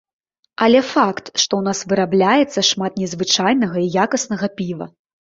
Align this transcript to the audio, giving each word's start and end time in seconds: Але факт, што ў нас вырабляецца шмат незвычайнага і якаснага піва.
Але 0.67 0.79
факт, 0.91 1.25
што 1.41 1.53
ў 1.57 1.61
нас 1.67 1.79
вырабляецца 1.91 2.63
шмат 2.69 2.93
незвычайнага 3.01 3.77
і 3.83 3.91
якаснага 4.05 4.49
піва. 4.63 4.89